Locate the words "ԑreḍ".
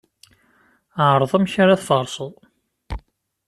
1.11-1.31